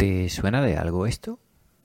[0.00, 1.38] ¿Te suena de algo esto?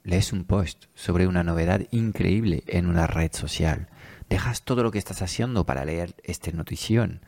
[0.05, 3.89] Lees un post sobre una novedad increíble en una red social.
[4.29, 7.19] Dejas todo lo que estás haciendo para leer esta notición.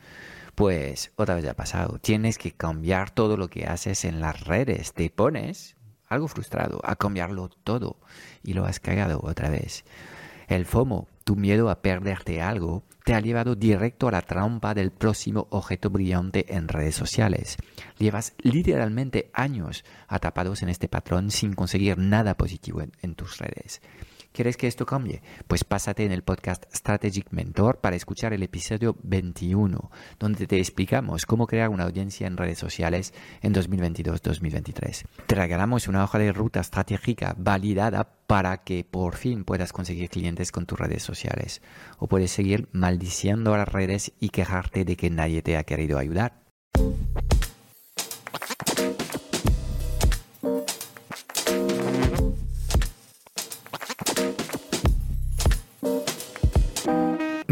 [0.56, 2.00] Pues otra vez ha pasado.
[2.00, 4.94] Tienes que cambiar todo lo que haces en las redes.
[4.94, 5.76] Te pones
[6.08, 8.00] algo frustrado a cambiarlo todo
[8.42, 9.84] y lo has cagado otra vez.
[10.48, 14.92] El FOMO, tu miedo a perderte algo, te ha llevado directo a la trampa del
[14.92, 17.56] próximo objeto brillante en redes sociales.
[17.98, 23.82] Llevas literalmente años atrapados en este patrón sin conseguir nada positivo en, tus redes.
[24.38, 25.24] ¿Quieres que esto cambie?
[25.48, 31.26] Pues pásate en el podcast Strategic Mentor para escuchar el episodio 21, donde te explicamos
[31.26, 35.06] cómo crear una audiencia en redes sociales en 2022-2023.
[35.26, 40.52] Te regalamos una hoja de ruta estratégica validada para que por fin puedas conseguir clientes
[40.52, 41.64] con tus redes sociales.
[41.98, 45.98] O puedes seguir maldiciendo a las redes y quejarte de que nadie te ha querido
[45.98, 46.44] ayudar.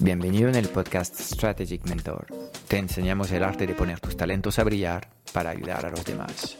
[0.00, 2.26] Bienvenido en el podcast Strategic Mentor.
[2.68, 6.56] Te enseñamos el arte de poner tus talentos a brillar para ayudar a los demás.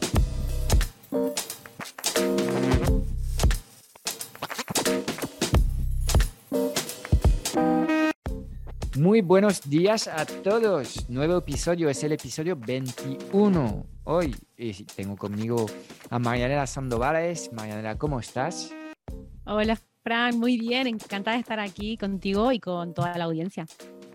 [8.96, 11.08] Muy buenos días a todos.
[11.08, 13.86] Nuevo episodio, es el episodio 21.
[14.02, 14.34] Hoy
[14.96, 15.66] tengo conmigo
[16.10, 17.52] a Marianela Sandovales.
[17.52, 18.72] Marianela, ¿cómo estás?
[19.44, 19.78] Hola,
[20.34, 23.66] muy bien, encantada de estar aquí contigo y con toda la audiencia.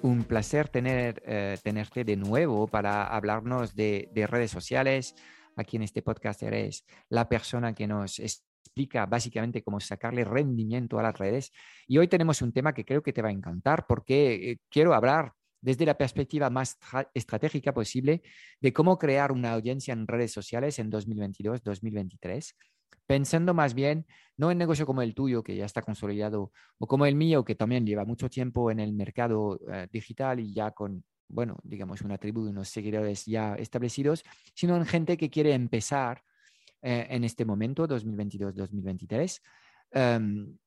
[0.02, 5.14] Un placer tener, eh, tenerte de nuevo para hablarnos de, redes sociales.
[5.56, 11.04] Aquí en este podcast eres la persona que nos explica básicamente cómo sacarle rendimiento a
[11.04, 11.52] las redes.
[11.88, 14.96] Y hoy tenemos un tema que creo que te va a encantar porque eh, quiero
[14.96, 16.78] hablar desde la perspectiva más
[17.14, 18.24] estratégica posible
[18.60, 22.54] de cómo crear una audiencia en redes sociales en 2022-2023
[23.06, 24.06] pensando más bien
[24.38, 27.56] no en negocio como el tuyo, que ya está consolidado, o como el mío, que
[27.56, 32.18] también lleva mucho tiempo en el mercado eh, digital y ya con, bueno, digamos, una
[32.18, 34.24] tribu de unos seguidores ya establecidos,
[34.56, 36.24] sino en gente que quiere empezar
[36.82, 39.42] eh, en este momento, 2022-2023.
[39.92, 40.58] Em,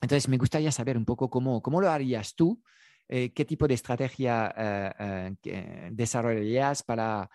[0.00, 2.62] entonces, me gustaría saber un poco cómo, cómo lo harías tú,
[3.08, 4.54] eh, qué tipo de estrategia
[5.90, 7.30] desarrollarías para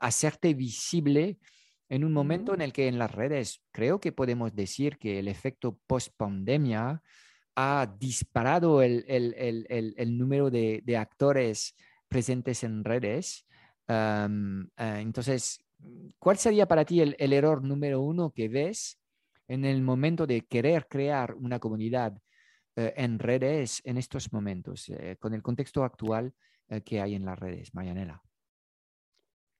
[0.00, 1.38] hacerte visible
[1.88, 5.28] en un momento en el que en las redes creo que podemos decir que el
[5.28, 7.02] efecto post-pandemia
[7.54, 9.04] ha disparado el,
[10.18, 11.74] número de, actores
[12.08, 13.46] presentes en redes.
[13.88, 14.26] Eh,
[14.76, 15.64] entonces,
[16.18, 18.98] ¿cuál sería para ti el, error número uno que ves
[19.48, 22.18] en el momento de querer crear una comunidad
[22.74, 26.34] eh, en redes en estos momentos, eh, con el contexto actual
[26.84, 28.20] que hay en las redes, Marianela?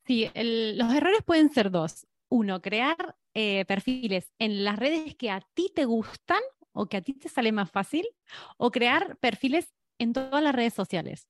[0.06, 5.40] Sí, los errores pueden ser dos uno, crear eh, perfiles en las redes que a
[5.54, 6.40] ti te gustan
[6.76, 8.06] o que a ti te sale más fácil,
[8.58, 11.26] o crear perfiles en todas las redes sociales.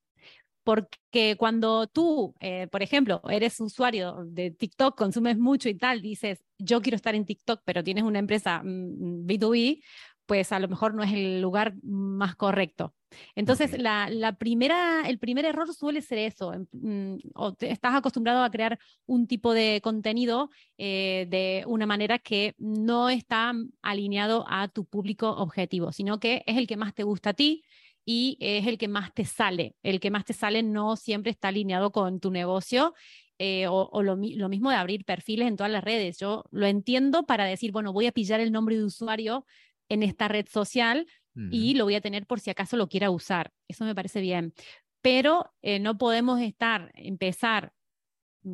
[0.65, 6.45] Porque cuando tú, eh, por ejemplo, eres usuario de TikTok, consumes mucho y tal, dices,
[6.59, 9.81] yo quiero estar en TikTok, pero tienes una empresa B2B, mm,
[10.27, 12.95] pues a lo mejor no es el lugar más correcto.
[13.35, 18.79] Entonces, la, primera, el primer error suele ser eso, mm, o estás acostumbrado a crear
[19.07, 25.31] un tipo de contenido eh, de una manera que no está alineado a tu público
[25.31, 27.63] objetivo, sino que es el que más te gusta a ti
[28.05, 29.77] y es el que más te sale.
[29.83, 32.95] El que más te sale no siempre está alineado con tu negocio
[33.39, 36.19] eh, o, lo, lo, mismo de abrir perfiles en todas las redes.
[36.19, 39.45] Yo lo entiendo para decir, bueno, voy a pillar el nombre de usuario
[39.89, 41.07] en esta red social
[41.51, 43.53] y lo voy a tener por si acaso lo quiera usar.
[43.69, 44.55] Eso me parece bien.
[45.03, 47.75] Pero eh, no podemos estar, empezar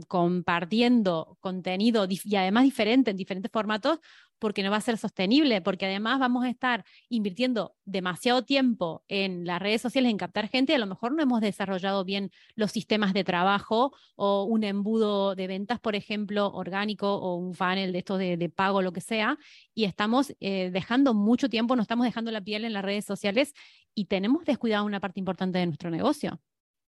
[0.08, 3.98] compartiendo contenido y además diferente en diferentes formatos
[4.42, 9.44] porque no va a ser sostenible, porque además vamos a estar invirtiendo demasiado tiempo en
[9.46, 13.12] las redes sociales, en captar gente, a lo mejor no hemos desarrollado bien los sistemas
[13.14, 18.18] de trabajo o un embudo de ventas, por ejemplo, orgánico o un funnel de estos
[18.18, 19.38] de, pago, lo que sea,
[19.74, 23.54] y estamos eh, dejando mucho tiempo, nos estamos dejando la piel en las redes sociales
[23.94, 26.40] y tenemos descuidado una parte importante de nuestro negocio.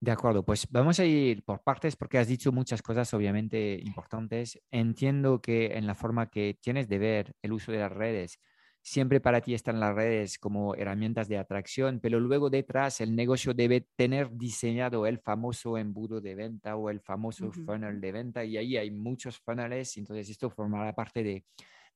[0.00, 4.61] De acuerdo, pues vamos a ir por partes porque has dicho muchas cosas obviamente importantes.
[4.70, 8.38] Entiendo que en la forma que tienes de ver el uso de las redes,
[8.85, 13.55] siempre para ti están las redes como herramientas de atracción, pero luego detrás el negocio
[13.55, 18.58] debe tener diseñado el famoso embudo de venta o el famoso funnel de venta y
[18.58, 21.44] ahí hay muchos funnels, entonces esto formará parte de,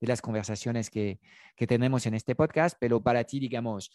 [0.01, 1.19] las conversaciones que,
[1.57, 3.91] que tenemos en este podcast, pero para ti, digamos,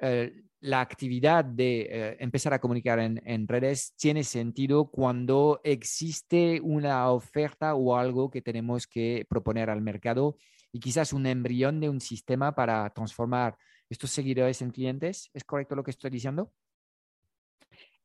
[0.00, 7.10] eh, la actividad de eh, empezar a comunicar en, redes tiene sentido cuando existe una
[7.10, 10.36] oferta o algo que tenemos que proponer al mercado
[10.72, 13.56] y quizás un embrión de un sistema para transformar
[13.88, 15.30] estos seguidores en clientes.
[15.32, 16.52] ¿Es correcto lo que estoy diciendo?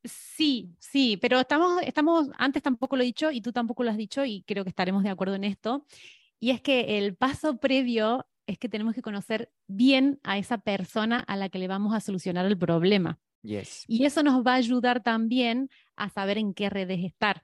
[0.04, 3.98] Sí, sí, pero estamos, estamos, antes tampoco lo he dicho y tú tampoco lo has
[3.98, 5.86] dicho y creo que estaremos de acuerdo en esto.
[6.40, 11.20] Y es que el paso previo es que tenemos que conocer bien a esa persona
[11.20, 13.20] a la que le vamos a solucionar el problema.
[13.88, 17.44] Y eso nos va a ayudar también a saber en qué redes estar.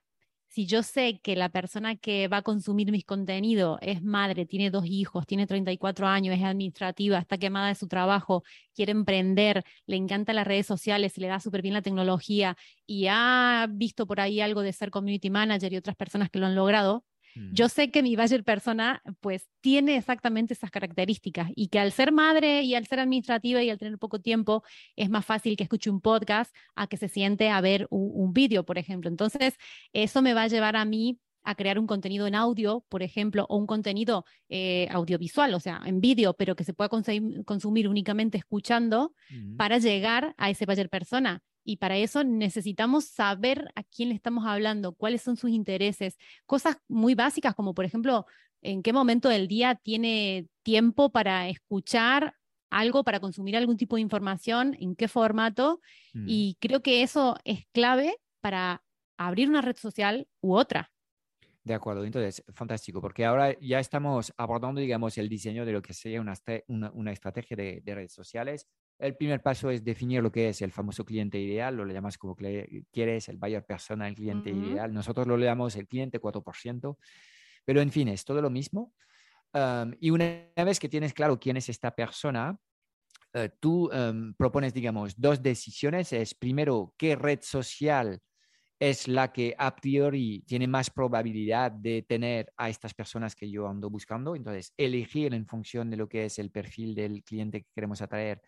[0.50, 4.72] Si yo sé que la persona que va a consumir mis contenidos es madre, tiene
[4.72, 9.98] dos hijos, tiene 34 años, es administrativa, está quemada de su trabajo, quiere emprender, le
[9.98, 12.56] encantan las redes sociales, le da súper bien la tecnología
[12.86, 16.46] y ha visto por ahí algo de ser community manager y otras personas que lo
[16.46, 17.04] han logrado,
[17.52, 17.70] yo mm.
[17.70, 22.62] sé que mi buyer persona pues tiene exactamente esas características y que al ser madre
[22.64, 24.64] y al ser administrativa y al tener poco tiempo
[24.96, 28.66] es más fácil que escuche un podcast a que se siente a ver un, vídeo,
[28.66, 29.10] por ejemplo.
[29.10, 29.56] Entonces,
[29.94, 33.46] eso me va a llevar a mí a crear un contenido en audio, por ejemplo,
[33.48, 38.38] o un contenido eh, audiovisual, o sea, en vídeo, pero que se pueda consumir, únicamente
[38.38, 39.56] escuchando mm.
[39.56, 41.42] para llegar a ese buyer persona.
[41.68, 46.78] Y para eso necesitamos saber a quién le estamos hablando, cuáles son sus intereses, cosas
[46.88, 48.26] muy básicas como por ejemplo,
[48.62, 52.36] en qué momento del día tiene tiempo para escuchar
[52.70, 55.82] algo, para consumir algún tipo de información, en qué formato.
[56.14, 56.26] Mm.
[56.28, 58.82] Y creo que eso es clave para
[59.18, 60.90] abrir una red social u otra.
[61.68, 65.94] De acuerdo, entonces, fantástico, porque ahora ya estamos abordando, digamos, el diseño de lo que
[65.94, 66.34] sería una,
[66.94, 68.68] una, estrategia de, redes sociales.
[69.00, 72.18] El primer paso es definir lo que es el famoso cliente ideal, lo le llamas
[72.18, 74.92] como quieres, el buyer persona, el cliente ideal.
[74.92, 76.98] Nosotros lo le llamamos el cliente 4%,
[77.64, 78.94] pero en fin, es todo lo mismo.
[80.00, 82.60] y una vez que tienes claro quién es esta persona,
[83.34, 83.90] eh, tú
[84.38, 86.12] propones, digamos, dos decisiones.
[86.14, 88.20] Es primero, qué red social
[88.80, 93.68] es la que a priori tiene más probabilidad de tener a estas personas que yo
[93.68, 94.36] ando buscando.
[94.36, 98.42] Entonces, elegir en función de lo que es el perfil del cliente que queremos atraer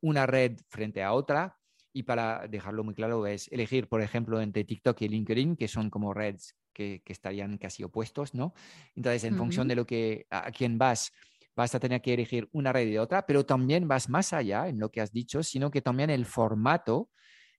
[0.00, 1.56] una red frente a otra.
[1.92, 5.90] Y para dejarlo muy claro, es elegir, por ejemplo, entre TikTok y LinkedIn, que son
[5.90, 8.54] como redes que, estarían casi opuestos, ¿no?
[8.94, 11.12] Entonces, en función de lo que a quién vas,
[11.56, 14.78] vas a tener que elegir una red y otra, pero también vas más allá en
[14.78, 17.10] lo que has dicho, sino que también el formato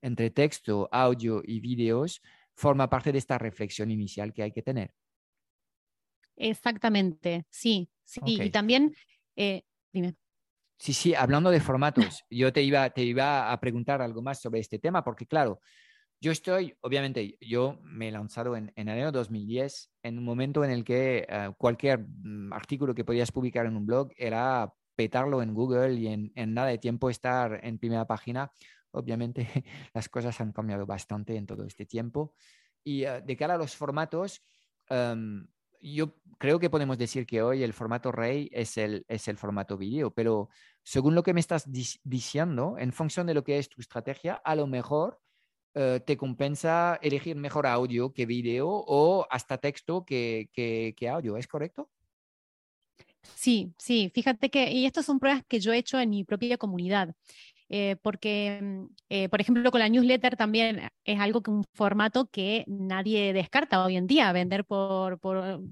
[0.02, 2.22] entre texto, audio y vídeos
[2.54, 4.94] forma parte de esta reflexión inicial que hay que tener.
[6.36, 8.20] Exactamente, sí, sí.
[8.26, 8.96] Y también,
[9.36, 10.16] eh, dime.
[10.82, 14.62] Sí, sí, hablando de formatos, yo te iba, te iba a preguntar algo más sobre
[14.62, 15.62] este tema, porque claro,
[16.20, 20.72] yo estoy, obviamente, yo me he lanzado en, en enero 2010, en un momento en
[20.72, 25.54] el que eh, cualquier mm, artículo que podías publicar en un blog era petarlo en
[25.54, 28.52] Google y en, nada de tiempo estar en primera página
[28.90, 29.48] Obviamente
[29.94, 32.34] las cosas han cambiado bastante en todo este tiempo.
[32.84, 34.42] Y eh, de cara a los formatos,
[34.90, 35.48] em,
[35.82, 39.78] yo creo que podemos decir que hoy el formato rey es el, es el formato
[39.78, 40.50] vídeo, pero
[40.84, 41.66] según lo que me estás
[42.04, 45.20] diciendo, en función de lo que es tu estrategia, a lo mejor
[45.74, 51.38] eh, te compensa elegir mejor audio que vídeo o hasta texto que, que, que audio,
[51.38, 51.90] ¿es correcto?
[53.36, 56.58] Sí, sí, fíjate que, y estas son pruebas que yo he hecho en mi propia
[56.58, 57.16] comunidad.
[57.74, 62.30] Eh, porque, mm, eh, por ejemplo, con la newsletter también es algo que un formato
[62.30, 65.22] que nadie descarta hoy en día, vender por,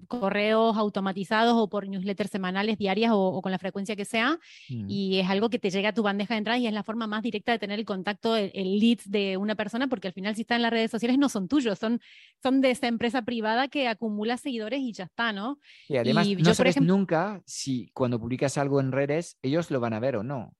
[0.07, 4.39] correos automatizados o por newsletters semanales, diarias o, con la frecuencia que sea,
[4.69, 4.85] mm.
[4.89, 7.05] y es algo que te llega a tu bandeja de entrada y es la forma
[7.05, 10.41] más directa de tener el contacto, el, lead de una persona, porque al final si
[10.41, 11.99] está en las redes sociales no son tuyos, son,
[12.41, 15.59] son de esa empresa privada que acumula seguidores y ya está, ¿no?
[15.89, 19.99] Y además no sabes nunca si cuando publicas algo en redes ellos lo van a
[19.99, 20.55] ver o no.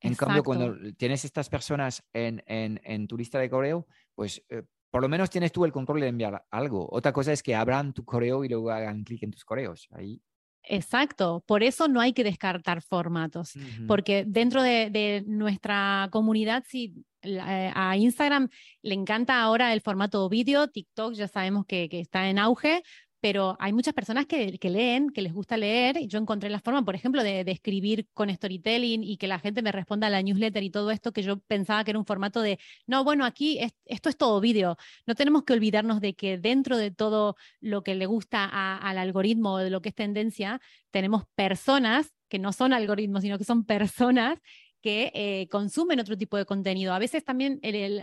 [0.00, 5.02] En cambio, cuando tienes estas personas en, en, tu lista de correo, pues eh, por
[5.02, 6.88] lo menos tienes tú el control de enviar algo.
[6.90, 9.88] Otra cosa es que abran tu correo y luego hagan clic en tus correos.
[9.90, 10.22] Ahí.
[10.62, 13.54] Exacto, por eso no hay que descartar formatos,
[13.86, 18.48] porque dentro de, nuestra comunidad, si eh, a Instagram
[18.82, 22.82] le encanta ahora el formato vídeo, TikTok ya sabemos que, que está en auge,
[23.20, 26.84] pero hay muchas personas que, leen, que les gusta leer, y yo encontré la forma,
[26.84, 30.62] por ejemplo, de, escribir con storytelling y que la gente me responda a la newsletter
[30.62, 34.08] y todo esto, que yo pensaba que era un formato de, no, bueno, aquí esto
[34.08, 38.06] es todo vídeo, no tenemos que olvidarnos de que dentro de todo lo que le
[38.06, 40.60] gusta al algoritmo de lo que es tendencia,
[40.90, 44.38] tenemos personas que no son algoritmos, sino que son personas
[44.80, 46.92] que eh, consumen otro tipo de contenido.
[46.92, 48.02] A veces también el,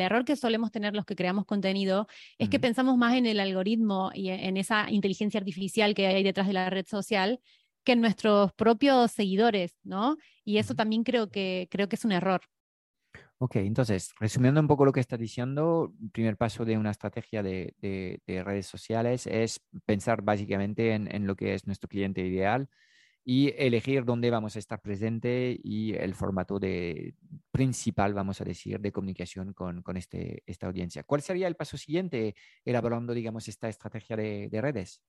[0.00, 2.06] error que solemos tener los que creamos contenido
[2.38, 6.46] es que pensamos más en el algoritmo y en esa inteligencia artificial que hay detrás
[6.46, 7.40] de la red social
[7.84, 10.16] que en nuestros propios seguidores, ¿no?
[10.44, 12.42] Y eso también creo que, creo que es un error.
[13.40, 17.42] Ok, entonces, resumiendo un poco lo que estás diciendo, el primer paso de una estrategia
[17.42, 17.72] de,
[18.26, 22.68] redes sociales es pensar básicamente en, en, lo que es nuestro cliente ideal,
[23.24, 27.14] y elegir dónde vamos a estar presente y el formato de,
[27.50, 31.02] principal, vamos a decir, de comunicación con, con este, esta audiencia.
[31.02, 32.34] ¿Cuál sería el paso siguiente
[32.64, 35.02] elaborando, digamos, esta estrategia de, redes?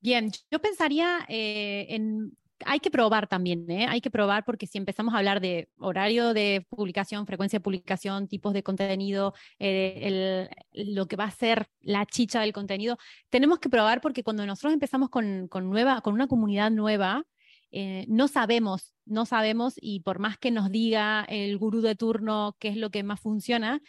[0.00, 3.86] Bien, yo pensaría eh, en hay que probar también, ¿eh?
[3.88, 8.28] hay que probar porque si empezamos a hablar de horario de publicación, frecuencia de publicación,
[8.28, 12.98] tipos de contenido, eh, lo que va a ser la chicha del contenido,
[13.30, 17.24] tenemos que probar porque cuando nosotros empezamos con, con nueva, con una comunidad nueva,
[17.74, 22.54] eh, no sabemos, no sabemos y por más que nos diga el gurú de turno
[22.58, 23.80] qué es lo que más funciona,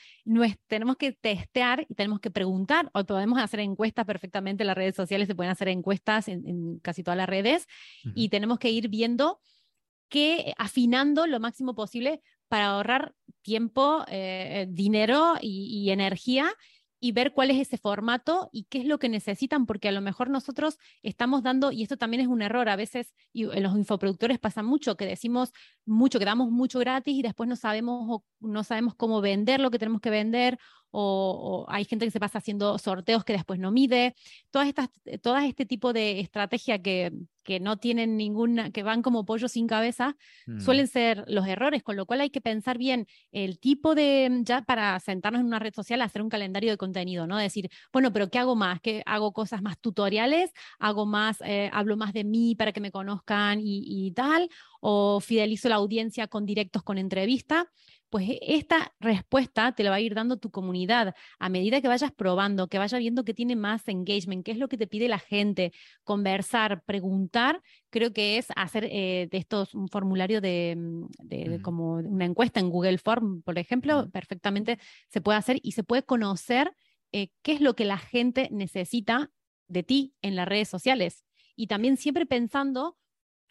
[0.67, 4.95] tenemos que testear y tenemos que preguntar, o podemos hacer encuestas perfectamente en las redes
[4.95, 7.67] sociales, se pueden hacer encuestas en, casi todas las redes
[8.15, 9.41] y tenemos que ir viendo
[10.07, 16.53] que afinando lo máximo posible para ahorrar tiempo, eh, dinero y, energía
[17.03, 19.99] y ver cuál es ese formato y qué es lo que necesitan, porque a lo
[19.99, 23.75] mejor nosotros estamos dando, y esto también es un error, a veces y en los
[23.75, 25.51] infoproductores pasa mucho, que decimos
[25.85, 29.79] mucho, que damos mucho gratis y después no sabemos, no sabemos cómo vender lo que
[29.79, 30.57] tenemos que vender
[30.95, 34.15] o, hay gente que se pasa haciendo sorteos que después no mide.
[34.51, 34.89] Todas estas,
[35.23, 37.11] todas este tipo de estrategia que,
[37.43, 40.59] que no tienen ninguna, que van como pollo sin cabeza, mm.
[40.59, 44.61] suelen ser los errores, con lo cual hay que pensar bien el tipo de, ya
[44.61, 47.37] para sentarnos en una red social, hacer un calendario de contenido, ¿no?
[47.37, 48.79] Decir, bueno, pero ¿qué hago más?
[48.79, 50.51] ¿Qué hago cosas más tutoriales?
[50.77, 54.47] ¿Hago más, eh, hablo más de mí para que me conozcan y, y tal?
[54.85, 57.69] ¿O fidelizo la audiencia con directos, con entrevista?
[58.13, 61.87] pues e, esta respuesta te la va a ir dando tu comunidad a medida que
[61.87, 65.07] vayas probando, que vayas viendo que tiene más engagement, qué es lo que te pide
[65.07, 65.73] la gente,
[66.03, 67.59] conversar, preguntar,
[67.89, 72.69] creo que es hacer eh, de estos un formulario de, mm, como una encuesta en
[72.69, 74.77] Google Form, por ejemplo, perfectamente
[75.09, 76.71] se puede hacer y se puede conocer
[77.13, 79.31] eh, qué es lo que la gente necesita
[79.67, 81.25] de ti en las redes sociales.
[81.55, 82.95] Y también siempre pensando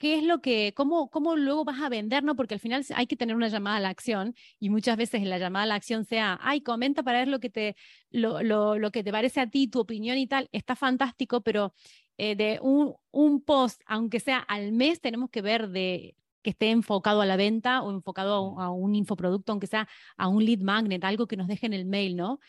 [0.02, 2.34] qué es lo que, cómo, cómo luego vas a vender, ¿no?
[2.34, 5.30] Porque al final hay que tener una llamada a la acción y muchas veces en
[5.30, 7.76] la llamada a la acción sea, ay, comenta para ver lo que te,
[8.10, 11.72] lo, lo, lo que te parece a ti, tu opinión y tal, está fantástico, pero
[12.18, 16.70] eh, de un, un post, aunque sea al mes, tenemos que ver de que esté
[16.70, 21.04] enfocado a la venta o enfocado a, un infoproducto, aunque sea a un lead magnet,
[21.04, 22.40] algo que nos deje en el mail, ¿no?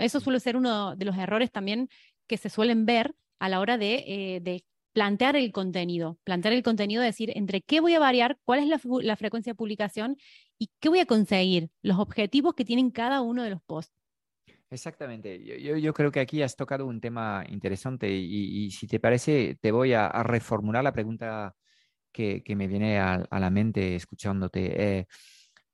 [0.00, 1.88] Eso, suele ser uno de los errores también
[2.26, 4.64] que se suelen ver a la hora de, eh, de
[4.98, 9.14] plantear el contenido, plantear el contenido, decir entre qué voy a variar, cuál es la,
[9.14, 10.16] frecuencia de publicación
[10.58, 13.94] y qué voy a conseguir, los objetivos que tienen cada uno de los posts.
[14.70, 15.40] Exactamente.
[15.60, 19.92] Yo, creo que aquí has tocado un tema interesante y, si te parece, te voy
[19.92, 21.54] a, reformular la pregunta
[22.10, 24.98] que, me viene a, la mente escuchándote.
[24.98, 25.06] Eh,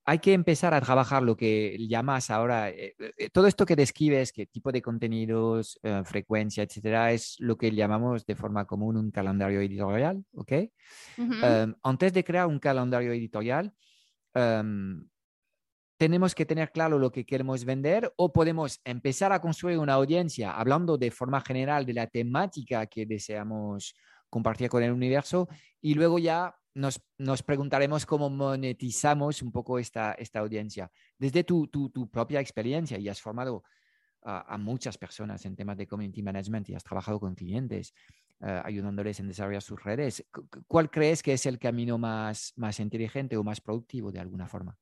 [0.07, 4.33] hay que empezar a trabajar lo que llamas ahora, eh, eh, todo esto que describes,
[4.33, 9.11] qué tipo de contenidos, eh, frecuencia, etcétera, es lo que llamamos de forma común un
[9.11, 10.53] calendario editorial, ¿ok?
[11.17, 13.73] Em, antes de crear un calendario editorial,
[14.35, 15.09] em,
[15.97, 20.53] tenemos que tener claro lo que queremos vender o podemos empezar a construir una audiencia
[20.53, 23.95] hablando de forma general de la temática que deseamos
[24.29, 25.49] compartir con el universo
[25.81, 30.91] y luego ya nos, preguntaremos cómo monetizamos un poco esta, esta audiencia.
[31.19, 33.63] Desde tu, tu, tu propia experiencia y has formado
[34.27, 37.93] a muchas personas en temas de community management y has trabajado con clientes
[38.41, 40.23] eh, ayudándoles en desarrollar sus redes,
[40.67, 44.77] ¿cuál crees que es el camino más, más inteligente o más productivo de alguna forma?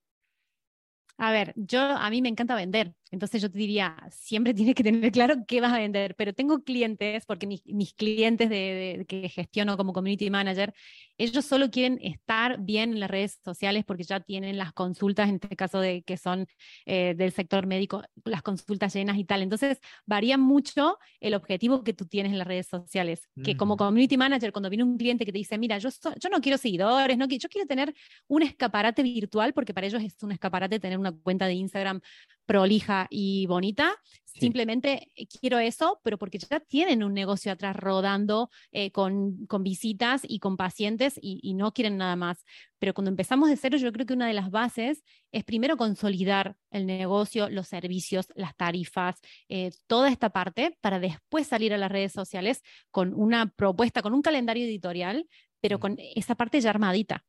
[1.18, 4.82] A ver, yo a mí me encanta vender, entonces yo te diría, siempre tienes que
[4.82, 9.76] tener claro qué vas a vender, pero tengo clientes, porque mis, clientes de, que gestiono
[9.76, 10.74] como community manager,
[11.22, 15.36] ellos solo quieren estar bien en las redes sociales porque ya tienen las consultas, en
[15.36, 16.46] este caso de que son
[16.84, 19.42] eh, del sector médico, las consultas llenas y tal.
[19.42, 23.28] Entonces, varía mucho el objetivo que tú tienes en las redes sociales.
[23.44, 26.40] Que como community manager, cuando viene un cliente que te dice, mira, yo, yo no
[26.40, 27.94] quiero seguidores, no, yo quiero tener
[28.26, 32.00] un escaparate virtual, porque para ellos es un escaparate tener una cuenta de Instagram
[32.46, 33.94] prolija y bonita.
[34.34, 39.62] Simplemente eh, quiero eso, pero porque ya tienen un negocio atrás rodando eh, con, con,
[39.62, 42.44] visitas y con pacientes y, no quieren nada más.
[42.78, 46.56] Pero cuando empezamos de cero, yo creo que una de las bases es primero consolidar
[46.70, 51.92] el negocio, los servicios, las tarifas, eh, toda esta parte, para después salir a las
[51.92, 55.28] redes sociales con una propuesta, con un calendario editorial,
[55.60, 57.24] pero con esa parte ya armadita.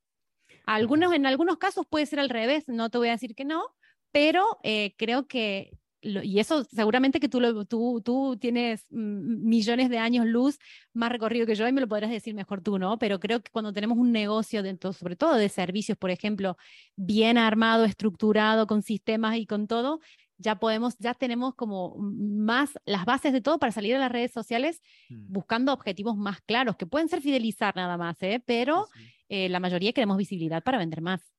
[0.65, 3.75] Algunos, en algunos casos puede ser al revés, no te voy a decir que no,
[4.11, 4.59] pero
[4.97, 5.71] creo que
[6.03, 10.59] y eso seguramente que tú, lo, tú, tú tienes millones de años luz
[10.93, 12.97] más recorrido que yo y me lo podrás decir mejor tú, ¿no?
[12.99, 16.57] Pero creo que cuando tenemos un negocio, dentro, sobre todo de servicios, por ejemplo,
[16.95, 20.01] bien armado, estructurado, con sistemas y con todo,
[20.37, 24.31] ya podemos, ya tenemos como más las bases de todo para salir a las redes
[24.31, 25.31] sociales mm.
[25.31, 28.43] buscando objetivos más claros, que pueden ser fidelizar nada más, ¿eh?
[28.45, 28.87] pero
[29.29, 31.33] eh, la mayoría queremos visibilidad para vender más.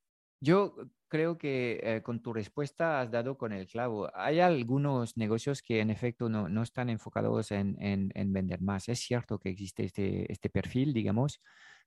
[0.45, 0.77] Yo
[1.09, 4.11] creo que eh, con tu respuesta has dado con el clavo.
[4.15, 8.91] Hay algunos negocios que en efecto no, no están enfocados en, en, vender más.
[8.91, 11.41] Es cierto que existe este, este perfil, digamos,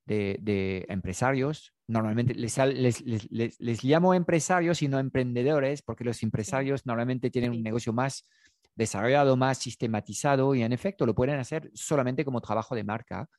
[0.06, 1.72] de, de empresarios.
[1.86, 7.52] Normalmente les, les, les, les, llamo empresarios y no emprendedores, porque los empresarios normalmente tienen
[7.52, 8.26] un negocio más
[8.74, 13.30] desarrollado, más sistematizado y en efecto lo pueden hacer solamente como trabajo de marca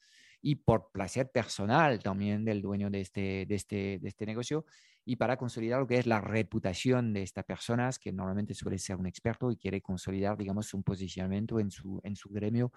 [0.41, 4.65] y por placer personal también del dueño de este, de este, de este negocio
[5.09, 8.97] y para consolidar lo que es la reputación de estas personas, que normalmente suele ser
[8.97, 12.73] un experto y quiere consolidar, digamos, un posicionamiento en su, en su gremio,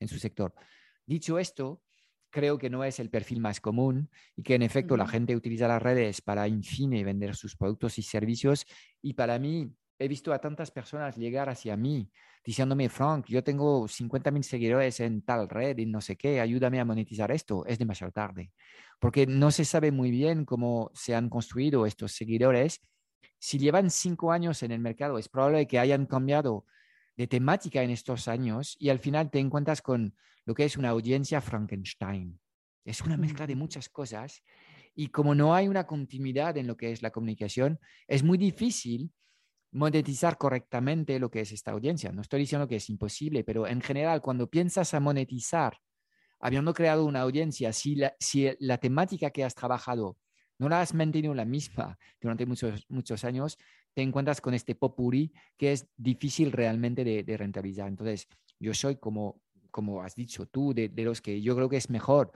[0.00, 0.52] en su sector.
[1.06, 1.84] Dicho esto,
[2.28, 5.68] creo que no es el perfil más común y que en efecto la gente utiliza
[5.68, 8.66] las redes para, en fin, vender sus productos y servicios.
[9.00, 12.10] Y para mí, he visto a tantas personas llegar hacia mí
[12.44, 16.78] diciéndome, Frank, yo tengo 50 mil seguidores en tal red y no sé qué, ayúdame
[16.78, 17.66] a monetizar esto.
[17.66, 18.52] Es demasiado tarde,
[19.00, 22.80] porque no se sabe muy bien cómo se han construido estos seguidores.
[23.38, 26.66] Si llevan cinco años en el mercado, es probable que hayan cambiado
[27.16, 30.90] de temática en estos años y al final te encuentras con lo que es una
[30.90, 32.38] audiencia Frankenstein.
[32.84, 34.42] Es una mezcla de muchas cosas
[34.94, 39.10] y como no hay una continuidad en lo que es la comunicación, es muy difícil
[39.76, 42.10] monetizar correctamente lo que es esta audiencia.
[42.10, 45.78] No estoy diciendo que es imposible, pero en general, cuando piensas a monetizar,
[46.40, 50.16] habiendo creado una audiencia, si la, si la temática que has trabajado
[50.58, 53.58] no la has mantenido la misma durante muchos, muchos años,
[53.92, 57.88] te encuentras con este popuri que es difícil realmente de, rentabilizar.
[57.88, 61.76] Entonces, yo soy como, como has dicho tú, de, de los que yo creo que
[61.76, 62.32] es mejor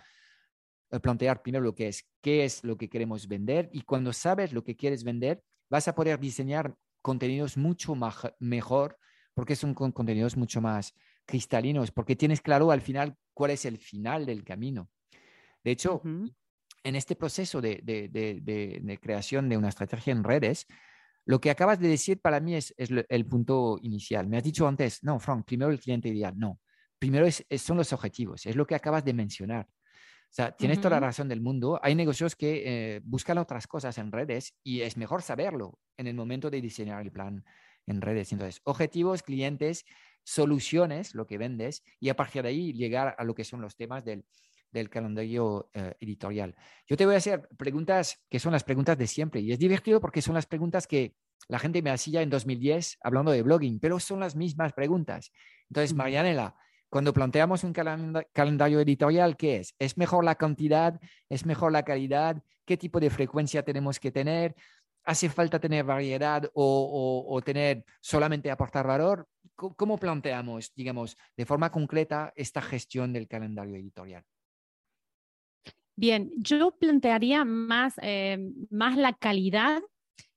[0.90, 4.52] eh, plantear primero lo que es, qué es lo que queremos vender y cuando sabes
[4.52, 7.94] lo que quieres vender, vas a poder diseñar contenidos mucho
[8.38, 8.98] mejor,
[9.34, 14.26] porque son contenidos mucho más cristalinos, porque tienes claro al final cuál es el final
[14.26, 14.90] del camino.
[15.62, 16.02] De hecho,
[16.82, 20.66] en este proceso de, de, creación de una estrategia en redes,
[21.26, 24.26] lo que acabas de decir para mí es, el punto inicial.
[24.26, 26.34] Me has dicho antes, no, Frank, primero el cliente ideal.
[26.36, 26.60] No,
[26.98, 29.68] primero es, son los objetivos, es lo que acabas de mencionar.
[30.30, 31.80] O sea, tienes toda la razón del mundo.
[31.82, 36.14] Hay negocios que eh, buscan otras cosas en redes y es mejor saberlo en el
[36.14, 37.44] momento de diseñar el plan
[37.86, 38.30] en redes.
[38.32, 39.84] Entonces, objetivos, clientes,
[40.22, 43.74] soluciones, lo que vendes, y a partir de ahí llegar a lo que son los
[43.74, 44.24] temas del,
[44.70, 46.54] del calendario eh, editorial.
[46.86, 50.00] Yo te voy a hacer preguntas que son las preguntas de siempre y es divertido
[50.00, 51.16] porque son las preguntas que
[51.48, 55.32] la gente me hacía en 2010 hablando de blogging, pero son las mismas preguntas.
[55.68, 56.54] Entonces, Marianela,
[56.90, 59.74] cuando planteamos un calendario editorial, ¿qué es?
[59.78, 61.00] ¿Es mejor la cantidad?
[61.28, 62.42] ¿Es mejor la calidad?
[62.64, 64.56] ¿Qué tipo de frecuencia tenemos que tener?
[65.04, 69.28] ¿Hace falta tener variedad o, tener solamente aportar valor?
[69.54, 74.24] ¿Cómo planteamos, digamos, de forma concreta esta gestión del calendario editorial?
[75.94, 78.38] Bien, yo plantearía más, eh,
[78.70, 79.80] más la calidad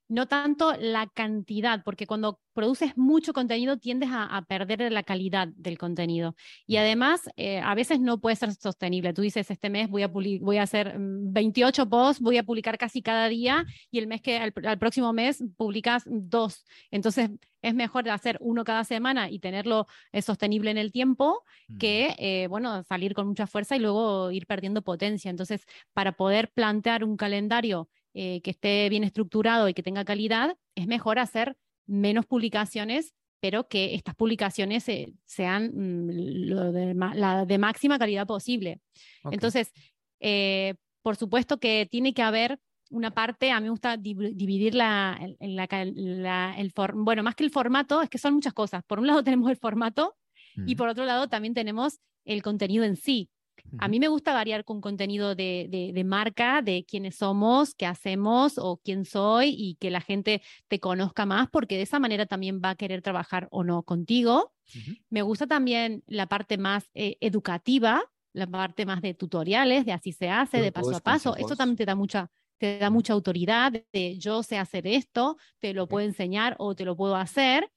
[0.08, 5.78] no tanto la cantidad, porque cuando produces mucho contenido tiendes a, perder la calidad del
[5.78, 6.36] contenido.
[6.68, 9.14] Y además, eh, a veces no puede ser sostenible.
[9.14, 12.78] Tú dices, este mes voy a, voy a hacer 28 mm, posts, voy a publicar
[12.78, 16.66] casi cada día y el mes que al, próximo mes publicas dos.
[16.92, 17.30] Entonces,
[17.62, 21.44] es mejor hacer uno cada semana y tenerlo eh, sostenible en el tiempo
[21.80, 25.32] que, eh, bueno, salir con mucha fuerza y luego ir perdiendo potencia.
[25.32, 30.88] Entonces, para poder plantear un calendario que esté bien estructurado y que tenga calidad, es
[30.88, 34.86] mejor hacer menos publicaciones, pero que estas publicaciones
[35.26, 36.08] sean mm,
[36.72, 38.80] de, la de máxima calidad posible.
[39.32, 39.72] Entonces,
[40.22, 45.20] eh, por supuesto que tiene que haber una parte, a mí me gusta dividir la,
[45.42, 48.84] el bueno, más que el formato, es que son muchas cosas.
[48.86, 50.16] Por un lado tenemos el formato
[50.56, 50.78] y mm.
[50.78, 53.30] por otro lado también tenemos el contenido en sí.
[53.80, 58.80] A mí me gusta variar con contenido de, marca, de quiénes somos, qué hacemos o
[58.84, 62.72] quién soy y que la gente te conozca más porque de esa manera también va
[62.72, 64.54] a querer trabajar o no contigo.
[65.10, 70.12] Me gusta también la parte más eh, educativa, la parte más de tutoriales, de así
[70.12, 71.36] se hace, de paso a paso.
[71.36, 75.74] Esto también te da mucha, te da mucha autoridad de yo sé hacer esto, te
[75.74, 77.72] lo puedo enseñar o te lo puedo hacer.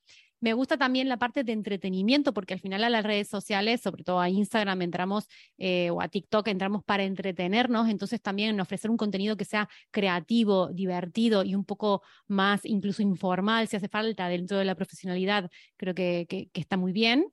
[0.47, 4.05] Me gusta también la parte de entretenimiento, porque al final a las redes sociales, sobre
[4.05, 5.27] todo a Instagram, entramos
[5.59, 10.69] eh, o a TikTok, entramos para entretenernos, entonces también ofrecer un contenido que sea creativo,
[10.69, 15.97] divertido y un poco más incluso informal, si hace falta, dentro de la profesionalidad, creo
[15.97, 17.27] que, que está muy bien.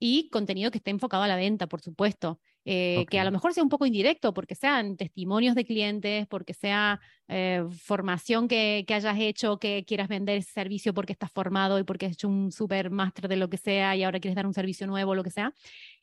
[0.00, 2.40] Y contenido que esté enfocado a la venta, por supuesto.
[2.68, 6.52] Eh, que a lo mejor sea un poco indirecto, porque sean testimonios de clientes, porque
[6.52, 11.78] sea eh, formación que, que, hayas hecho, que quieras vender ese servicio porque estás formado
[11.78, 14.48] y porque has hecho un super máster de lo que sea y ahora quieres dar
[14.48, 15.54] un servicio nuevo, lo que sea.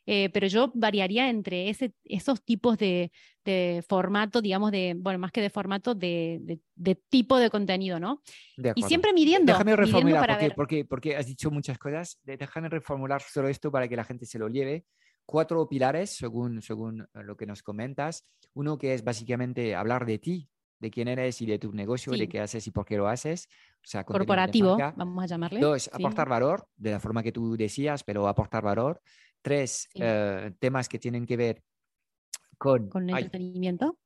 [0.05, 3.11] Eh, pero yo variaría entre ese, esos tipos de,
[3.43, 8.21] de, formato, digamos, de, bueno, más que de formato, de, de, tipo de contenido, ¿no?
[8.73, 9.51] y siempre midiendo.
[9.51, 12.19] Déjame reformular, porque, porque, porque, has dicho muchas cosas.
[12.23, 14.85] Déjame reformular solo esto para que la gente se lo lleve
[15.25, 18.25] cuatro pilares, según, según eh, lo que nos comentas.
[18.53, 22.27] Uno que es básicamente hablar de ti, de quién eres y de tu negocio, de
[22.27, 23.47] qué haces y por qué lo haces.
[23.77, 25.59] O sea, Corporativo, vamos a llamarle.
[25.59, 29.01] Dos, aportar valor, de la forma que tú decías, pero aportar valor.
[29.41, 31.63] Tres, eh, temas que tienen que ver
[32.57, 32.89] con...
[32.89, 33.97] Con el entretenimiento.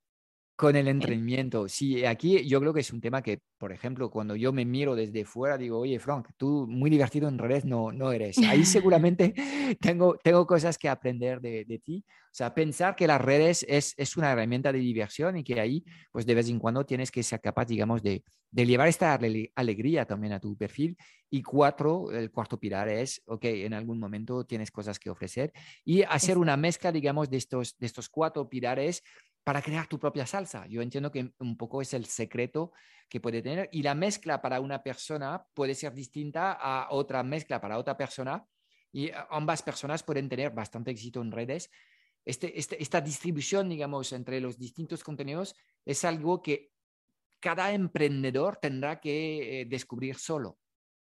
[0.57, 1.69] Con el entrenamiento.
[1.69, 4.95] Sí, aquí yo creo que es un tema que, por ejemplo, cuando yo me miro
[4.95, 8.39] desde fuera, digo, oye, Frank, tú muy divertido en redes no, no eres.
[8.39, 9.35] Ahí seguramente
[9.79, 12.03] tengo, tengo cosas que aprender de, de, ti.
[12.07, 15.85] O sea, pensar que las redes es, es, una herramienta de diversión y que ahí,
[16.11, 19.19] pues de vez en cuando tienes que ser capaz, digamos, de, de llevar esta
[19.53, 20.97] alegría también a tu perfil.
[21.29, 25.51] Y cuatro, el cuarto pilar es, ok, en algún momento tienes cosas que ofrecer
[25.85, 29.03] y hacer una mezcla, digamos, de estos, de estos cuatro pilares
[29.47, 30.67] para crear tu propia salsa.
[30.67, 32.73] Yo entiendo que un poco es el secreto
[33.07, 37.61] que puede tener y la mezcla para una persona puede ser distinta a otra mezcla
[37.61, 38.45] para otra persona
[38.91, 41.71] y ambas personas pueden tener bastante éxito en redes.
[42.25, 45.55] Este, este, esta distribución, digamos, entre los distintos contenidos
[45.85, 46.73] es algo que
[47.39, 50.57] cada emprendedor tendrá que eh, descubrir solo.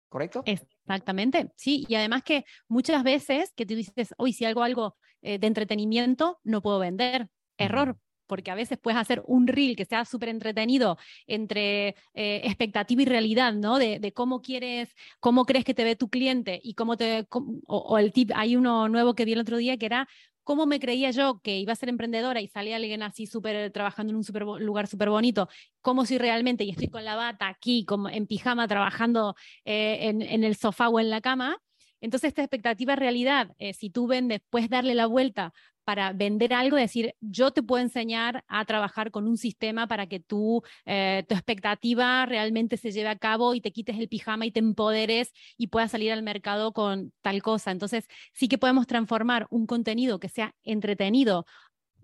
[0.08, 0.44] ¿Correcto?
[0.46, 5.38] Exactamente, sí, y además que muchas veces que tú dices, hoy si hago algo eh,
[5.38, 7.28] de entretenimiento, no puedo vender.
[7.58, 7.98] Error,
[8.30, 13.04] porque a veces puedes hacer un reel que sea súper entretenido entre eh, expectativa y
[13.04, 13.76] realidad, ¿no?
[13.80, 17.26] De, cómo quieres, cómo crees que te ve tu cliente y cómo te,
[17.66, 20.08] o, el tip, hay uno nuevo que vi el otro día que era
[20.44, 24.12] cómo me creía yo que iba a ser emprendedora y salía alguien así súper trabajando
[24.12, 25.48] en un super, lugar súper bonito,
[25.80, 30.44] cómo soy realmente y estoy con la bata aquí, como en pijama, trabajando eh, en,
[30.44, 31.58] el sofá o en la cama.
[32.00, 35.52] Entonces, esta expectativa realidad, eh, si tú vendes, puedes darle la vuelta
[35.84, 40.20] para vender algo, decir, yo te puedo enseñar a trabajar con un sistema para que
[40.20, 44.50] tú, eh, tu expectativa realmente se lleve a cabo y te quites el pijama y
[44.52, 47.70] te empoderes y puedas salir al mercado con tal cosa.
[47.70, 51.46] Entonces, sí que podemos transformar un contenido que sea entretenido,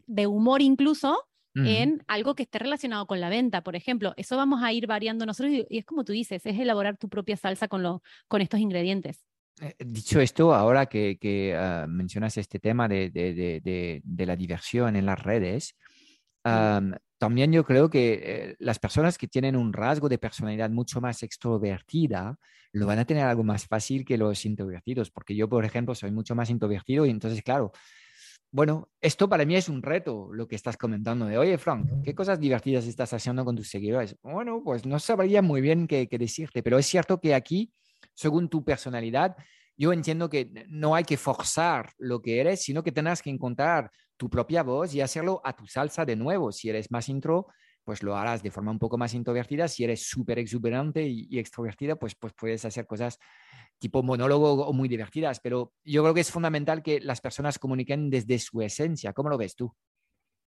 [0.07, 1.29] de humor incluso,
[1.65, 4.13] en algo que esté relacionado con la venta, por ejemplo.
[4.19, 7.39] Eso vamos a ir variando nosotros y, es como tú dices, es elaborar tu propia
[7.39, 9.26] salsa con, lo, con estos ingredientes.
[9.61, 15.75] Eh, dicho esto, ahora que, ah, mencionas este tema de, la diversión en las redes,
[17.19, 21.23] también yo creo que eh, las personas que tienen un rasgo de personalidad mucho más
[21.23, 22.39] extrovertida
[22.73, 26.11] lo van a tener algo más fácil que los introvertidos, porque yo, por ejemplo, soy
[26.11, 27.73] mucho más introvertido y entonces, claro,
[28.53, 32.15] bueno, esto para mí es un reto, lo que estás comentando de, oye, Frank, ¿qué
[32.15, 34.17] cosas divertidas estás haciendo con tus seguidores?
[34.23, 37.73] Bueno, pues no sabría muy bien qué decirte, pero es cierto que aquí
[38.17, 39.37] según tu personalidad.
[39.77, 43.91] Yo entiendo que no hay que forzar lo que eres, sino que tendrás que encontrar
[44.17, 46.51] tu propia voz y hacerlo a tu salsa de nuevo.
[46.51, 47.47] Si eres más intro,
[47.85, 49.69] pues lo harás de forma un poco más introvertida.
[49.69, 53.19] Si eres súper exuberante y, extrovertida, pues, pues puedes hacer cosas
[53.79, 55.41] tipo monólogo o muy divertidas.
[55.41, 59.13] Pero yo creo que es fundamental que las personas comuniquen desde su esencia.
[59.13, 59.73] ¿Cómo lo ves tú?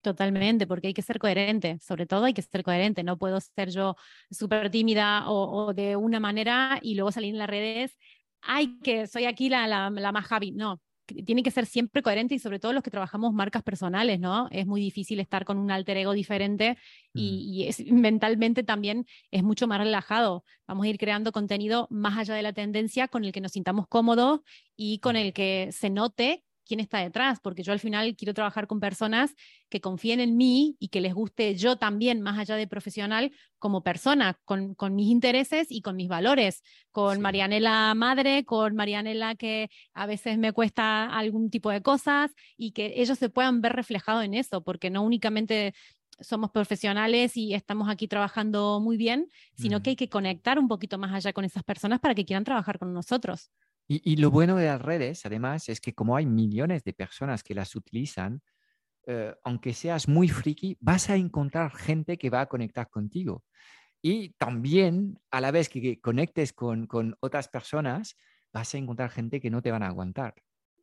[0.00, 3.70] Totalmente, porque hay que ser coherente, sobre todo hay que ser coherente, no puedo ser
[3.70, 3.96] yo
[4.30, 7.96] súper tímida o, de una manera y luego salir en las redes,
[8.40, 10.80] ay, que soy aquí la, la, más Javi, no,
[11.26, 14.46] tiene que ser siempre coherente y sobre todo los que trabajamos marcas personales, ¿no?
[14.52, 16.78] Es muy difícil estar con un alter ego diferente
[17.12, 20.44] y, es, mentalmente también es mucho más relajado.
[20.68, 23.88] Vamos a ir creando contenido más allá de la tendencia con el que nos sintamos
[23.88, 24.40] cómodos
[24.76, 28.66] y con el que se note quién está detrás, porque yo al final quiero trabajar
[28.68, 29.34] con personas
[29.68, 33.82] que confíen en mí y que les guste yo también, más allá de profesional, como
[33.82, 40.06] persona, con, mis intereses y con mis valores, con Marianela madre, con Marianela que a
[40.06, 44.34] veces me cuesta algún tipo de cosas y que ellos se puedan ver reflejados en
[44.34, 45.74] eso, porque no únicamente
[46.20, 50.98] somos profesionales y estamos aquí trabajando muy bien, sino que hay que conectar un poquito
[50.98, 53.50] más allá con esas personas para que quieran trabajar con nosotros.
[53.90, 57.54] Y, lo bueno de las redes, además, es que como hay millones de personas que
[57.54, 58.42] las utilizan,
[59.06, 63.44] eh, aunque seas muy friki, vas a encontrar gente que va a conectar contigo.
[64.02, 68.14] Y también, a la vez que conectes con, con otras personas,
[68.52, 70.34] vas a encontrar gente que no te van a aguantar.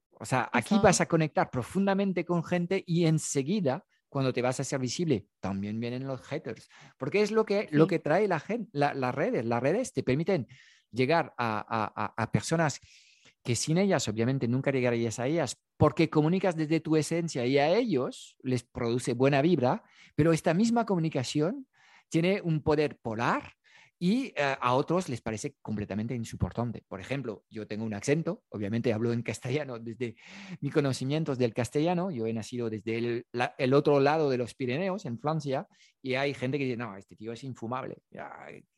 [0.10, 4.62] O sea, aquí vas a conectar profundamente con gente y enseguida cuando te vas a
[4.62, 8.70] hacer visible, también vienen los haters, porque es lo que, lo que trae la gente,
[8.72, 9.44] las redes.
[9.46, 10.48] Las redes te permiten
[10.96, 12.80] llegar a, personas
[13.44, 17.70] que sin ellas, obviamente, nunca llegarías a ellas, porque comunicas desde tu esencia y a
[17.70, 19.84] ellos les produce buena vibra,
[20.16, 21.68] pero esta misma comunicación
[22.10, 23.54] tiene un poder polar
[24.00, 26.84] y eh, a otros les parece completamente insoportable.
[26.88, 30.16] Por ejemplo, yo tengo un acento, obviamente hablo en castellano desde
[30.60, 33.26] mis conocimientos del castellano, yo he nacido desde el,
[33.58, 35.68] el otro lado de los Pirineos, en Francia,
[36.02, 37.98] y hay gente que dice, no, este tío es infumable,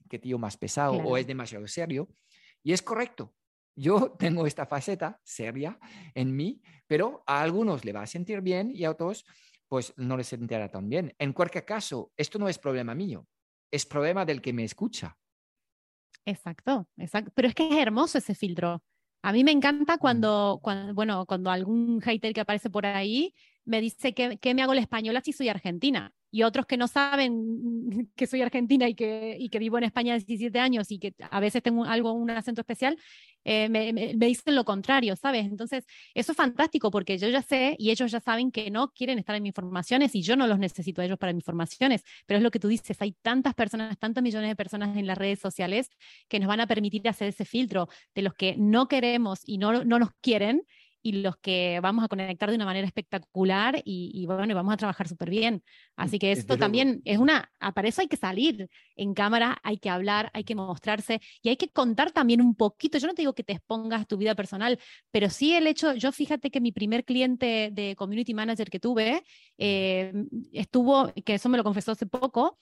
[0.07, 2.09] qué tío más pesado o es demasiado serio.
[2.63, 3.33] Y es correcto,
[3.75, 5.79] yo tengo esta faceta seria
[6.15, 9.25] en mí, pero a algunos le va a sentir bien y a otros
[9.69, 11.13] pues no les sentirá tan bien.
[11.19, 13.27] En cualquier caso, esto no es problema mío
[13.71, 15.17] es problema del que me escucha.
[16.25, 17.31] Exacto, exacto.
[17.33, 18.83] Pero es que es hermoso ese filtro.
[19.23, 19.99] A mí me encanta mm.
[19.99, 23.33] cuando, cuando bueno, cuando algún hater que aparece por ahí
[23.65, 26.87] me dice que, que me hago la española si soy argentina y otros que no
[26.87, 31.15] saben que soy argentina y que, y que vivo en España 17 años y que
[31.31, 32.95] a veces tengo algo, un acento especial,
[33.43, 35.47] eh, me, me, dicen lo contrario, ¿sabes?
[35.47, 39.17] Entonces, eso es fantástico porque yo ya sé y ellos ya saben que no quieren
[39.17, 42.37] estar en mis informaciones y yo no los necesito a ellos para mis informaciones, pero
[42.37, 45.39] es lo que tú dices, hay tantas personas, tantos millones de personas en las redes
[45.39, 45.89] sociales
[46.27, 49.83] que nos van a permitir hacer ese filtro de los que no queremos y no,
[49.83, 50.61] no nos quieren
[51.07, 55.07] y los que vamos a conectar de una manera espectacular y, bueno, vamos a trabajar
[55.07, 55.63] súper bien.
[55.95, 58.67] Así que esto también es una, ah, para eso hay que salir
[58.97, 62.97] en cámara, hay que hablar, hay que mostrarse y hay que contar también un poquito.
[62.97, 66.11] Yo no te digo que te expongas tu vida personal, pero sí el hecho, yo
[66.11, 69.23] fíjate que mi primer cliente de community manager que tuve
[69.57, 70.11] eh,
[70.51, 72.59] estuvo, que eso me lo confesó hace poco,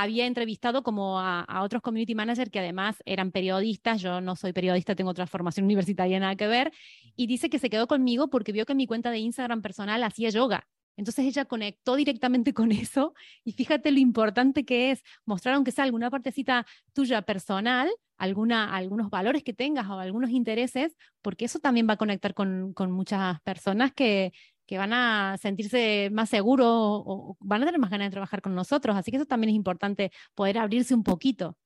[0.00, 4.94] había entrevistado como a, otros community managers que además eran periodistas, yo no soy periodista,
[4.94, 6.72] tengo otra formación universitaria, nada que ver,
[7.16, 10.04] y dice que se quedó conmigo porque vio que en mi cuenta de Instagram personal
[10.04, 10.68] hacía yoga.
[10.96, 13.12] Entonces ella conectó directamente con eso
[13.44, 19.10] y fíjate lo importante que es mostrar, aunque sea alguna partecita tuya personal, alguna, algunos
[19.10, 23.40] valores que tengas o algunos intereses, porque eso también va a conectar con, con muchas
[23.40, 24.32] personas que,
[24.68, 28.54] que van a sentirse más seguros o, van a tener más ganas de trabajar con
[28.54, 28.94] nosotros.
[28.96, 31.56] Así que eso también es importante, poder abrirse un poquito.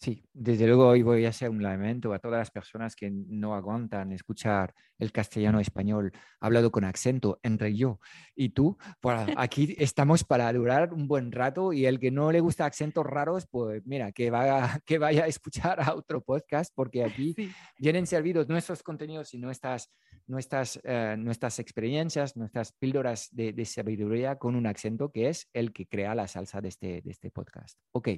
[0.00, 3.54] Sí, desde luego hoy voy a hacer un lamento a todas las personas que no
[3.54, 8.00] aguantan escuchar el castellano español hablado con acento entre yo
[8.34, 8.76] y tú.
[9.36, 13.46] aquí estamos para durar un buen rato y el que no le gusta acentos raros,
[13.50, 17.34] pues mira, que vaya, que vaya a escuchar a otro podcast porque aquí
[17.78, 19.90] vienen servidos nuestros contenidos y nuestras,
[20.26, 25.72] nuestras, eh, nuestras experiencias, nuestras píldoras de, de, sabiduría con un acento que es el
[25.72, 27.78] que crea la salsa de este, de este podcast.
[27.92, 28.08] Ok,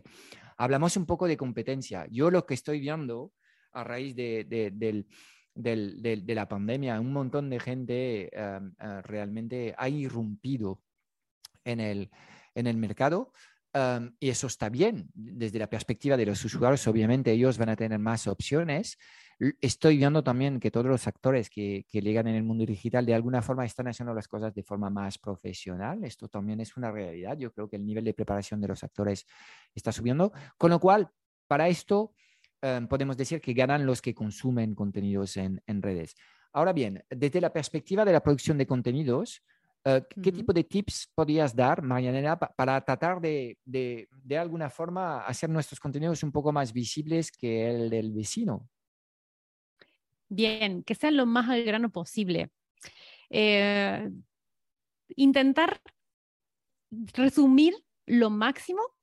[0.57, 3.33] hablamos un poco de competencia yo lo que estoy viendo
[3.73, 5.05] a raíz de, de,
[5.57, 10.83] la pandemia, un montón de gente em, eh, realmente ha irrumpido
[11.64, 12.11] en el,
[12.55, 13.33] en el mercado.
[13.73, 15.11] Em, y eso está bien.
[15.12, 18.97] Desde la perspectiva de los usuarios, obviamente ellos van a tener más opciones.
[19.61, 23.14] Estoy viendo también que todos los actores que, que, llegan en el mundo digital de
[23.14, 26.05] alguna forma están haciendo las cosas de forma más profesional.
[26.05, 27.37] Esto también es una realidad.
[27.37, 29.27] Yo creo que el nivel de preparación de los actores
[29.75, 30.33] está subiendo.
[30.57, 31.11] Con lo cual,
[31.47, 32.14] para esto,
[32.62, 36.14] em, podemos decir que ganan los que consumen contenidos en, redes.
[36.53, 39.42] Ahora bien, desde la perspectiva de la producción de contenidos,
[39.85, 45.51] eh, ¿qué tipo de tips podrías dar, Marianela, para tratar de, de, alguna forma hacer
[45.51, 48.69] nuestros contenidos un poco más visibles que el del vecino?
[50.29, 52.51] Bien, que sean lo más al grano posible.
[53.31, 54.11] Eh,
[55.14, 55.81] intentar
[57.14, 57.75] resumir
[58.07, 58.96] lo máximo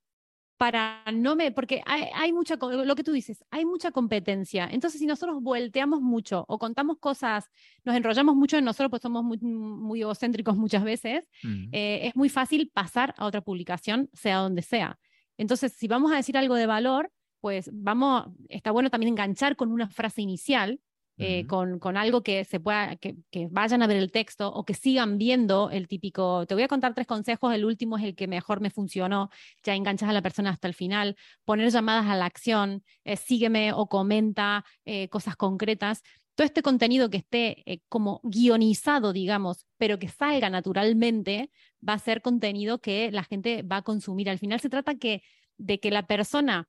[0.56, 4.68] para no me, porque hay, mucha, lo que tú dices, hay mucha competencia.
[4.70, 7.50] Entonces, si nosotros volteamos mucho o contamos cosas,
[7.84, 11.28] nos enrollamos mucho en nosotros, pues somos muy, egocéntricos muchas veces,
[11.72, 14.98] eh, es muy fácil pasar a otra publicación, sea donde sea.
[15.36, 19.72] Entonces, si vamos a decir algo de valor, pues vamos, está bueno también enganchar con
[19.72, 20.80] una frase inicial
[21.16, 23.16] eh, con, algo que se pueda, que,
[23.50, 26.92] vayan a ver el texto o que sigan viendo el típico, te voy a contar
[26.94, 29.30] tres consejos, el último es el que mejor me funcionó,
[29.62, 33.72] ya enganchas a la persona hasta el final, poner llamadas a la acción, eh, sígueme
[33.72, 36.02] o comenta eh, cosas concretas.
[36.34, 41.52] Todo este contenido que esté como guionizado, digamos, pero que salga naturalmente,
[41.88, 44.28] va a ser contenido que la gente va a consumir.
[44.28, 45.22] Al final se trata que,
[45.58, 46.68] de que la persona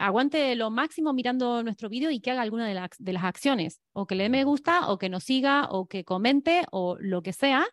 [0.00, 4.14] aguante lo máximo mirando nuestro vídeo y que haga alguna de, las acciones, o que
[4.14, 7.66] le dé me gusta, o que nos siga, o que comente, o lo que sea,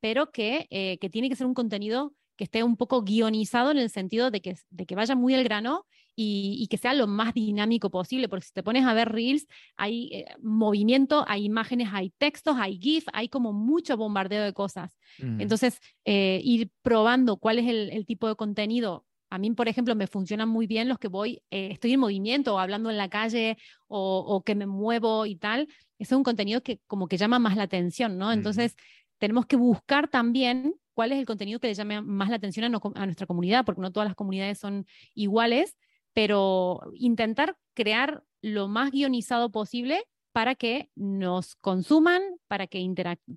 [0.00, 3.78] pero que, eh, que tiene que ser un contenido que esté un poco guionizado en
[3.78, 7.34] el sentido de que, de que vaya muy al grano y, que sea lo más
[7.34, 12.10] dinámico posible, porque si te pones a ver reels, hay eh, movimiento, hay imágenes, hay
[12.18, 14.96] textos, hay GIF, hay como mucho bombardeo de cosas.
[15.18, 15.40] Mm.
[15.40, 20.06] Entonces, eh, ir probando cuál es el, tipo de contenido a mí, por ejemplo, me
[20.06, 23.56] funcionan muy bien los que voy, eh, estoy en movimiento o hablando en la calle
[23.88, 25.68] o, que me muevo y tal.
[25.98, 28.30] Ese es un contenido que como que llama más la atención, ¿no?
[28.30, 28.76] Entonces,
[29.16, 33.06] tenemos que buscar también cuál es el contenido que le llame más la atención a,
[33.06, 35.78] nuestra comunidad, porque no todas las comunidades son iguales,
[36.12, 42.86] pero intentar crear lo más guionizado posible para que nos consuman, para que,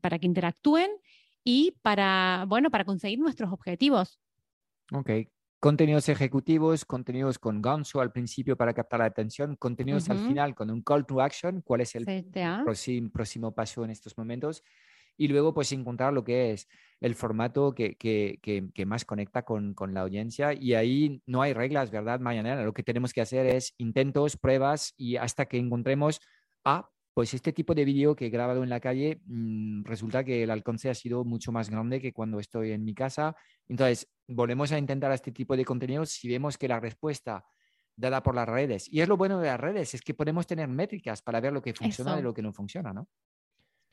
[0.01, 0.91] para que interactúen
[1.45, 4.19] y para, bueno, para conseguir nuestros objetivos.
[4.91, 5.09] Ok,
[5.65, 10.69] contenidos ejecutivos, contenidos con gancho al principio para captar la atención, contenidos al final con
[10.69, 12.05] un call to action, cuál es el
[13.11, 14.61] próximo, paso en estos momentos,
[15.17, 16.67] y luego pues encontrar lo que es
[17.01, 21.53] el formato que, que, que, más conecta con, con, la audiencia y ahí no hay
[21.53, 26.21] reglas, ¿verdad, Mañana Lo que tenemos que hacer es intentos, pruebas y hasta que encontremos
[26.63, 30.43] a pues este tipo de vídeo que he grabado en la calle mm, resulta que
[30.43, 33.37] el alcance ha sido mucho más grande que cuando estoy en mi casa.
[33.69, 37.45] Entonces, volvemos a intentar este tipo de contenidos si vemos que la respuesta
[37.95, 40.67] dada por las redes, y es lo bueno de las redes, es que podemos tener
[40.67, 43.07] métricas para ver lo que funciona y lo que no funciona, ¿no?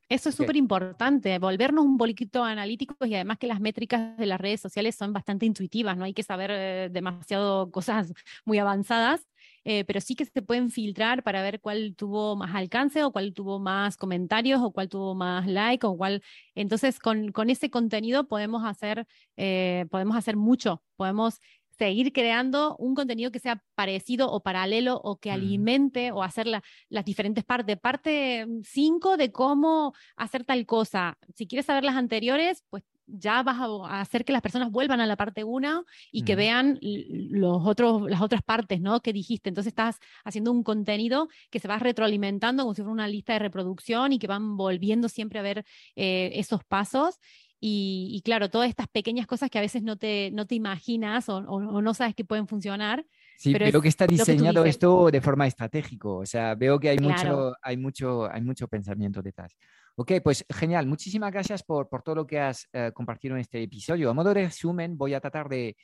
[0.09, 4.41] Eso es súper importante, volvernos un poquito analíticos y además que las métricas de las
[4.41, 8.13] redes sociales son bastante intuitivas, no hay que saber eh, demasiado cosas
[8.45, 9.27] muy avanzadas,
[9.65, 13.33] eh, pero sí que se pueden filtrar para ver cuál tuvo más alcance o cuál
[13.35, 16.23] tuvo más comentarios o cuál tuvo más like o cuál.
[16.55, 21.41] Entonces, con, con ese contenido podemos hacer, eh, podemos hacer mucho, podemos
[21.79, 27.05] seguir creando un contenido que sea parecido o paralelo o que alimente o hacer las
[27.05, 27.79] diferentes partes.
[27.79, 31.19] Parte 5 de cómo hacer tal cosa.
[31.35, 35.07] Si quieres saber las anteriores, pues ya vas a hacer que las personas vuelvan a
[35.07, 39.01] la parte 1 y que vean los otros, las otras partes ¿no?
[39.01, 39.49] que dijiste.
[39.49, 43.41] Entonces estás haciendo un contenido que se va retroalimentando como si fuera una lista de
[43.41, 45.65] reproducción y que van volviendo siempre a ver
[45.97, 47.19] eh, esos pasos.
[47.65, 51.41] Y, claro, todas estas pequeñas cosas que a veces no te, no te imaginas o,
[51.41, 53.07] no sabes que pueden funcionar.
[53.39, 56.09] Sí, pero, que está diseñado esto de forma estratégica.
[56.09, 59.57] O sea, veo que hay, mucho, hay, mucho, hay mucho pensamiento detrás.
[59.95, 60.87] Ok, pues genial.
[60.87, 64.11] Muchísimas gracias por, por todo lo que has eh, compartido en este episodio.
[64.11, 65.77] A modo de resumen, voy a tratar de,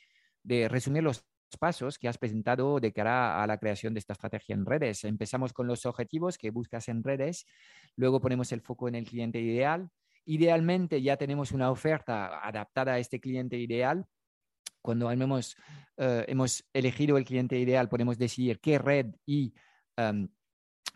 [0.43, 1.23] de resumir los
[1.59, 5.03] pasos que has presentado de cara a la creación de esta estrategia en redes.
[5.03, 7.45] Empezamos con los objetivos que buscas en redes,
[7.95, 9.89] luego ponemos el foco en el cliente ideal,
[10.29, 14.05] Idealmente ya tenemos una oferta adaptada a este cliente ideal.
[14.79, 15.57] Cuando hemos,
[15.97, 19.55] eh, hemos elegido el cliente ideal, podemos decidir qué red y
[19.97, 20.29] em,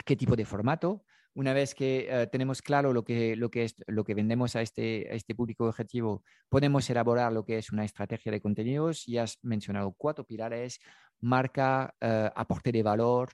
[0.05, 1.03] qué tipo de formato.
[1.35, 4.61] Una vez que eh, tenemos claro lo que, lo, que es, lo que vendemos a
[4.61, 9.05] este, a este público objetivo, podemos elaborar lo que es una estrategia de contenidos.
[9.07, 10.79] Ya has mencionado cuatro pilares,
[11.21, 13.31] marca, eh, aporte de valor,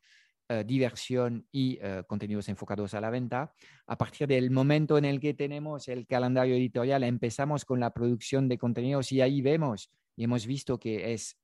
[0.47, 3.53] eh, diversión y contenidos enfocados a la venta.
[3.85, 8.47] A partir del momento en el que tenemos el calendario editorial, empezamos con la producción
[8.47, 11.37] de contenidos y ahí vemos y hemos visto que es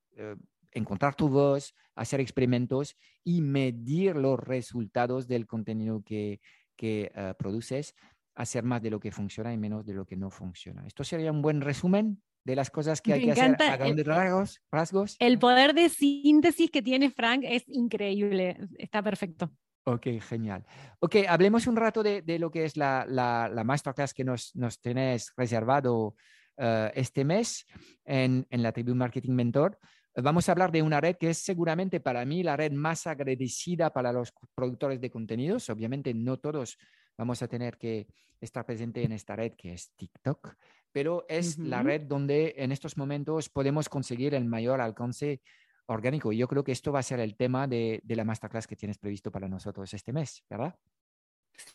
[0.75, 6.39] encontrar tu voz, hacer experimentos y medir los resultados del contenido que,
[6.75, 7.95] que produces,
[8.35, 10.85] hacer más de lo que funciona y menos de lo que no funciona.
[10.85, 14.61] Esto sería un buen resumen de las cosas que hay que hacer a grandes rasgos,
[14.71, 15.15] rasgos.
[15.19, 19.51] El poder de síntesis que tiene Frank es increíble, está perfecto.
[19.87, 20.65] Ok, genial.
[20.99, 24.55] Ok, hablemos un rato de, de lo que es la, la, la, masterclass que nos,
[24.55, 26.15] nos tenés reservado
[26.57, 27.65] uh, este mes
[28.03, 29.77] en, en la tribu Marketing Mentor.
[30.15, 33.91] Vamos a hablar de una red que es seguramente para mí la red más agradecida
[33.91, 35.69] para los productores de contenidos.
[35.69, 36.77] Obviamente no todos
[37.17, 38.07] vamos a tener que
[38.39, 40.55] estar presente en esta red que es TikTok,
[40.91, 45.41] pero es la red donde en estos momentos podemos conseguir el mayor alcance
[45.87, 46.31] orgánico.
[46.31, 48.97] Y yo creo que esto va a ser el tema de, la masterclass que tienes
[48.97, 50.75] previsto para nosotros este mes, ¿verdad?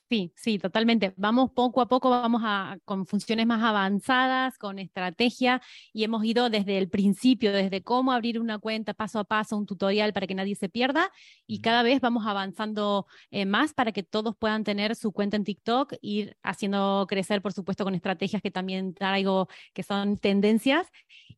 [0.08, 1.14] Sí, sí, totalmente.
[1.16, 5.62] Vamos poco a poco, vamos a, con funciones más avanzadas, con estrategia,
[5.92, 9.66] y hemos ido desde el principio, desde cómo abrir una cuenta paso a paso, un
[9.66, 11.12] tutorial para que nadie se pierda,
[11.46, 15.44] y cada vez vamos avanzando eh, más para que todos puedan tener su cuenta en
[15.44, 20.88] TikTok, ir haciendo crecer, por supuesto, con estrategias que también traigo, que son tendencias.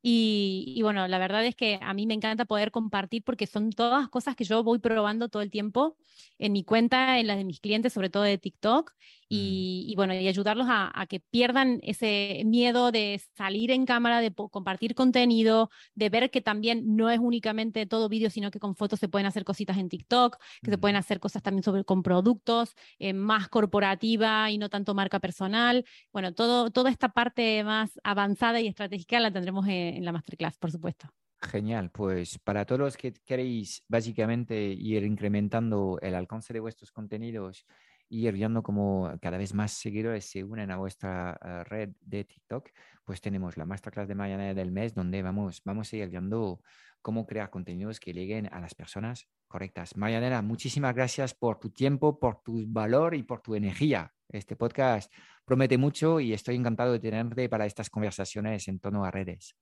[0.05, 3.71] Y, y bueno, la verdad es que a mí me encanta poder compartir porque son
[3.71, 5.97] todas cosas que yo voy probando todo el tiempo
[6.39, 8.93] en mi cuenta, en las de mis clientes, sobre todo de TikTok
[9.33, 9.91] Mm.
[9.91, 14.95] y, bueno, y ayudarlos a, que pierdan ese miedo de salir en cámara, de compartir
[14.95, 19.09] contenido, de ver que también no es únicamente todo vídeo, sino que con fotos se
[19.09, 23.15] pueden hacer cositas en TikTok, que se pueden hacer cosas también sobre, con productos, eh,
[23.15, 25.85] más corporativa y no tanto marca personal.
[26.13, 30.59] Bueno, todo, toda esta parte más avanzada y estratégica la tendremos en, en la masterclass,
[30.59, 31.09] por supuesto.
[31.41, 37.67] Genial, pues para todos los que queréis básicamente ir incrementando el alcance de vuestros contenidos
[38.13, 42.25] y ir viendo cómo cada vez más seguidores se unen a vuestra eh, red de
[42.25, 42.69] TikTok,
[43.05, 46.61] pues tenemos la masterclass de mañana del mes donde vamos, vamos a ir viendo
[47.01, 49.97] cómo crear contenidos que lleguen a las personas correctas.
[49.97, 54.13] Marianela, muchísimas gracias por tu tiempo, por tu valor y por tu energía.
[54.29, 55.11] Este podcast
[55.47, 59.57] promete mucho y estoy encantado de tenerte para estas conversaciones en torno a redes.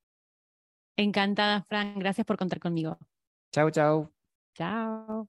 [0.97, 2.01] Encantada, Fran.
[2.01, 2.99] Gracias por contar conmigo.
[3.53, 4.13] Chao, chao.
[4.57, 5.29] Chao.